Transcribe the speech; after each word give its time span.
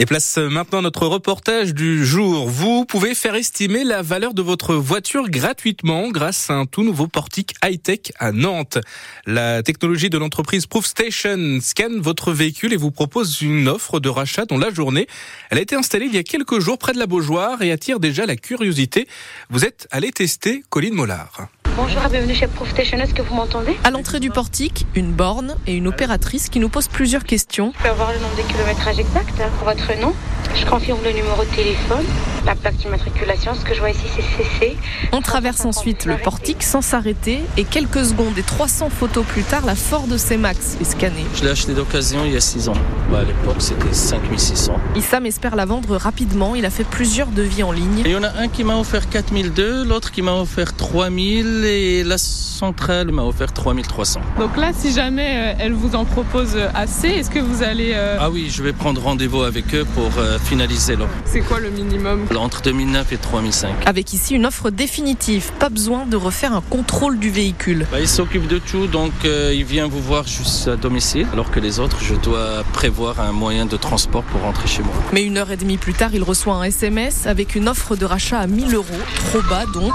Et 0.00 0.06
place 0.06 0.38
maintenant 0.38 0.80
notre 0.80 1.06
reportage 1.06 1.74
du 1.74 2.06
jour. 2.06 2.48
Vous 2.48 2.86
pouvez 2.86 3.14
faire 3.14 3.34
estimer 3.34 3.84
la 3.84 4.00
valeur 4.00 4.32
de 4.32 4.40
votre 4.40 4.74
voiture 4.74 5.28
gratuitement 5.28 6.08
grâce 6.08 6.48
à 6.48 6.54
un 6.54 6.64
tout 6.64 6.82
nouveau 6.84 7.06
portique 7.06 7.54
high-tech 7.62 8.12
à 8.18 8.32
Nantes. 8.32 8.78
La 9.26 9.62
technologie 9.62 10.08
de 10.08 10.16
l'entreprise 10.16 10.64
Proof 10.64 10.86
Station 10.86 11.58
scanne 11.60 12.00
votre 12.00 12.32
véhicule 12.32 12.72
et 12.72 12.78
vous 12.78 12.90
propose 12.90 13.42
une 13.42 13.68
offre 13.68 14.00
de 14.00 14.08
rachat 14.08 14.46
dans 14.46 14.56
la 14.56 14.72
journée. 14.72 15.06
Elle 15.50 15.58
a 15.58 15.60
été 15.60 15.76
installée 15.76 16.06
il 16.06 16.14
y 16.14 16.18
a 16.18 16.22
quelques 16.22 16.60
jours 16.60 16.78
près 16.78 16.94
de 16.94 16.98
la 16.98 17.06
Beaujoire 17.06 17.60
et 17.60 17.70
attire 17.70 18.00
déjà 18.00 18.24
la 18.24 18.36
curiosité. 18.36 19.06
Vous 19.50 19.66
êtes 19.66 19.86
allé 19.90 20.12
tester 20.12 20.64
Colline 20.70 20.94
Mollard. 20.94 21.50
Bonjour 21.82 22.04
et 22.04 22.10
bienvenue 22.10 22.34
chez 22.34 22.46
Profestation, 22.46 22.98
est-ce 22.98 23.14
que 23.14 23.22
vous 23.22 23.34
m'entendez? 23.34 23.74
À 23.84 23.90
l'entrée 23.90 24.20
du 24.20 24.28
portique, 24.28 24.84
une 24.94 25.12
borne 25.12 25.56
et 25.66 25.74
une 25.74 25.88
opératrice 25.88 26.50
qui 26.50 26.60
nous 26.60 26.68
pose 26.68 26.88
plusieurs 26.88 27.24
questions. 27.24 27.72
Je 27.78 27.82
peux 27.82 27.88
avoir 27.88 28.12
le 28.12 28.18
nombre 28.18 28.36
de 28.36 28.42
kilométrages 28.42 28.98
exact, 28.98 29.32
votre 29.64 29.98
nom? 29.98 30.12
Je 30.54 30.66
confirme 30.66 30.98
le 31.02 31.12
numéro 31.12 31.42
de 31.42 31.48
téléphone, 31.48 32.04
la 32.46 32.54
plaque 32.54 32.76
d'immatriculation, 32.76 33.54
ce 33.54 33.64
que 33.64 33.74
je 33.74 33.80
vois 33.80 33.90
ici 33.90 34.06
c'est 34.14 34.22
CC. 34.22 34.76
On 35.12 35.20
traverse 35.20 35.64
ensuite 35.64 36.04
le 36.04 36.16
portique 36.16 36.62
sans 36.62 36.82
s'arrêter 36.82 37.40
et 37.56 37.64
quelques 37.64 38.04
secondes 38.04 38.36
et 38.38 38.42
300 38.42 38.90
photos 38.90 39.24
plus 39.24 39.42
tard, 39.42 39.64
la 39.66 39.74
Ford 39.74 40.06
C-Max 40.16 40.76
est 40.80 40.84
scannée. 40.84 41.24
Je 41.34 41.44
l'ai 41.44 41.50
acheté 41.50 41.74
d'occasion 41.74 42.24
il 42.24 42.32
y 42.32 42.36
a 42.36 42.40
6 42.40 42.68
ans. 42.68 42.74
Bah, 43.10 43.20
à 43.20 43.24
l'époque 43.24 43.56
c'était 43.58 43.92
5600. 43.92 44.74
Issam 44.96 45.26
espère 45.26 45.56
la 45.56 45.64
vendre 45.64 45.96
rapidement, 45.96 46.54
il 46.54 46.64
a 46.64 46.70
fait 46.70 46.84
plusieurs 46.84 47.28
devis 47.28 47.62
en 47.62 47.72
ligne. 47.72 48.02
Il 48.04 48.10
y 48.10 48.16
en 48.16 48.22
a 48.22 48.32
un 48.38 48.48
qui 48.48 48.64
m'a 48.64 48.76
offert 48.76 49.08
4002, 49.08 49.84
l'autre 49.84 50.10
qui 50.10 50.22
m'a 50.22 50.34
offert 50.34 50.74
3000 50.74 51.64
et 51.64 52.04
la 52.04 52.18
centrale 52.18 53.10
m'a 53.10 53.22
offert 53.22 53.52
3300. 53.52 54.20
Donc 54.38 54.56
là, 54.56 54.72
si 54.72 54.92
jamais 54.92 55.54
euh, 55.54 55.54
elle 55.58 55.72
vous 55.72 55.94
en 55.94 56.04
propose 56.04 56.56
assez, 56.74 57.08
est-ce 57.08 57.30
que 57.30 57.38
vous 57.38 57.62
allez... 57.62 57.92
Euh... 57.94 58.18
Ah 58.20 58.30
oui, 58.30 58.48
je 58.50 58.62
vais 58.62 58.72
prendre 58.72 59.02
rendez-vous 59.02 59.42
avec 59.42 59.74
eux 59.74 59.86
pour 59.94 60.10
euh, 60.18 60.38
finaliser 60.38 60.96
l'offre. 60.96 61.14
C'est 61.24 61.40
quoi 61.40 61.60
le 61.60 61.70
minimum 61.70 62.26
Entre 62.36 62.62
2009 62.62 63.12
et 63.12 63.16
3005. 63.16 63.70
Avec 63.86 64.12
ici 64.12 64.34
une 64.34 64.46
offre 64.46 64.70
définitive, 64.70 65.50
pas 65.58 65.68
besoin 65.68 66.06
de 66.06 66.16
refaire 66.16 66.52
un 66.54 66.60
contrôle 66.62 67.18
du 67.18 67.30
véhicule. 67.30 67.86
Bah, 67.90 68.00
il 68.00 68.08
s'occupe 68.08 68.46
de 68.46 68.58
tout, 68.58 68.86
donc 68.86 69.12
euh, 69.24 69.52
il 69.54 69.64
vient 69.64 69.88
vous 69.88 70.00
voir 70.00 70.26
juste 70.26 70.68
à 70.68 70.76
domicile, 70.76 71.26
alors 71.32 71.50
que 71.50 71.60
les 71.60 71.80
autres, 71.80 71.98
je 72.00 72.14
dois 72.14 72.64
prévoir 72.72 73.20
un 73.20 73.32
moyen 73.32 73.66
de 73.66 73.76
transport 73.76 74.22
pour 74.24 74.42
rentrer 74.42 74.68
chez 74.68 74.82
moi. 74.82 74.94
Mais 75.12 75.24
une 75.24 75.38
heure 75.38 75.50
et 75.50 75.56
demie 75.56 75.76
plus 75.76 75.94
tard, 75.94 76.10
il 76.14 76.22
reçoit 76.22 76.54
un 76.54 76.62
SMS 76.62 77.26
avec 77.26 77.54
une 77.54 77.68
offre 77.68 77.96
de 77.96 78.04
rachat 78.04 78.38
à 78.38 78.46
1000 78.46 78.74
euros, 78.74 78.86
trop 79.16 79.42
bas 79.42 79.66
donc. 79.74 79.92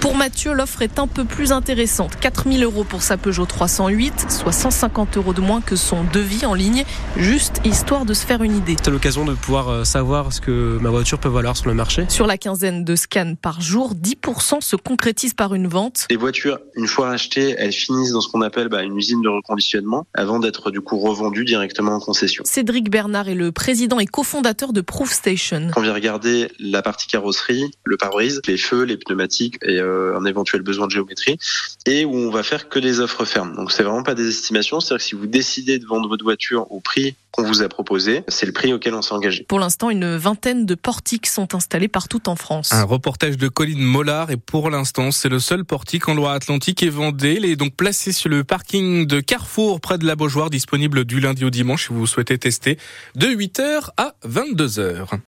Pour 0.00 0.16
Mathieu, 0.16 0.52
l'offre 0.52 0.82
est 0.82 0.98
un 0.98 1.06
peu 1.06 1.24
plus 1.24 1.52
intéressante. 1.52 2.16
4000 2.20 2.64
euros 2.64 2.84
pour 2.84 3.02
sa 3.02 3.16
Peugeot 3.16 3.46
308, 3.46 4.30
soit 4.30 4.52
150 4.52 5.16
euros 5.16 5.32
de 5.32 5.40
moins 5.40 5.60
que 5.60 5.76
son 5.76 6.04
devis 6.04 6.46
en 6.46 6.54
ligne, 6.54 6.84
juste 7.16 7.60
histoire 7.64 8.04
de 8.04 8.14
se 8.14 8.24
faire 8.24 8.42
une 8.42 8.56
idée. 8.56 8.76
C'est 8.82 8.90
l'occasion 8.90 9.24
de 9.24 9.34
pouvoir 9.34 9.84
savoir 9.84 10.32
ce 10.32 10.40
que 10.40 10.78
ma 10.80 10.90
voiture 10.90 11.18
peut 11.18 11.28
valoir 11.28 11.56
sur 11.56 11.68
le 11.68 11.74
marché? 11.74 12.06
Sur 12.08 12.26
la 12.26 12.38
quinzaine 12.38 12.84
de 12.84 12.96
scans 12.96 13.34
par 13.40 13.60
jour, 13.60 13.94
10% 13.94 14.60
se 14.60 14.76
concrétisent 14.76 15.34
par 15.34 15.54
une 15.54 15.66
vente. 15.66 16.06
Les 16.10 16.16
voitures, 16.16 16.58
une 16.74 16.86
fois 16.86 17.10
achetées, 17.10 17.54
elles 17.58 17.72
finissent 17.72 18.12
dans 18.12 18.20
ce 18.20 18.28
qu'on 18.28 18.42
appelle 18.42 18.68
bah, 18.68 18.82
une 18.82 18.96
usine 18.96 19.20
de 19.22 19.28
reconditionnement 19.28 20.06
avant 20.14 20.38
d'être 20.38 20.70
du 20.70 20.80
coup 20.80 20.98
revendues 20.98 21.44
directement 21.44 21.92
en 21.92 22.00
concession. 22.00 22.44
Cédric 22.46 22.90
Bernard 22.90 23.28
est 23.28 23.34
le 23.34 23.52
président 23.52 23.98
et 23.98 24.06
cofondateur 24.06 24.72
de 24.72 24.80
Proof 24.80 25.12
Station. 25.12 25.68
Quand 25.72 25.80
on 25.80 25.84
vient 25.84 25.94
regarder 25.94 26.50
la 26.58 26.82
partie 26.82 27.06
carrosserie, 27.06 27.70
le 27.84 27.96
pare-brise, 27.96 28.40
les 28.46 28.56
feux, 28.56 28.84
les 28.84 28.96
pneumatiques, 28.96 29.49
et 29.62 29.78
euh, 29.80 30.16
un 30.16 30.24
éventuel 30.24 30.62
besoin 30.62 30.86
de 30.86 30.92
géométrie 30.92 31.38
et 31.86 32.04
où 32.04 32.14
on 32.14 32.30
va 32.30 32.42
faire 32.42 32.68
que 32.68 32.78
des 32.78 33.00
offres 33.00 33.24
fermes. 33.24 33.54
Donc 33.56 33.72
c'est 33.72 33.82
vraiment 33.82 34.02
pas 34.02 34.14
des 34.14 34.28
estimations, 34.28 34.80
c'est-à-dire 34.80 35.04
que 35.04 35.08
si 35.08 35.14
vous 35.14 35.26
décidez 35.26 35.78
de 35.78 35.86
vendre 35.86 36.08
votre 36.08 36.24
voiture 36.24 36.70
au 36.70 36.80
prix 36.80 37.14
qu'on 37.30 37.44
vous 37.44 37.62
a 37.62 37.68
proposé, 37.68 38.24
c'est 38.28 38.46
le 38.46 38.52
prix 38.52 38.72
auquel 38.72 38.94
on 38.94 39.02
s'est 39.02 39.14
engagé. 39.14 39.44
Pour 39.48 39.60
l'instant, 39.60 39.90
une 39.90 40.16
vingtaine 40.16 40.66
de 40.66 40.74
portiques 40.74 41.26
sont 41.26 41.54
installés 41.54 41.88
partout 41.88 42.28
en 42.28 42.34
France. 42.34 42.72
Un 42.72 42.84
reportage 42.84 43.36
de 43.36 43.48
Colline 43.48 43.82
Mollard 43.82 44.30
et 44.30 44.36
pour 44.36 44.68
l'instant, 44.70 45.12
c'est 45.12 45.28
le 45.28 45.38
seul 45.38 45.64
portique 45.64 46.08
en 46.08 46.14
Loire-Atlantique 46.14 46.82
et 46.82 46.90
Vendée. 46.90 47.36
Il 47.38 47.44
est 47.44 47.56
donc 47.56 47.74
placé 47.74 48.12
sur 48.12 48.28
le 48.28 48.42
parking 48.42 49.06
de 49.06 49.20
Carrefour 49.20 49.80
près 49.80 49.98
de 49.98 50.06
la 50.06 50.16
Beaujoire, 50.16 50.50
disponible 50.50 51.04
du 51.04 51.20
lundi 51.20 51.44
au 51.44 51.50
dimanche 51.50 51.86
si 51.86 51.94
vous 51.94 52.06
souhaitez 52.06 52.38
tester 52.38 52.78
de 53.14 53.26
8h 53.26 53.90
à 53.96 54.14
22h. 54.26 55.16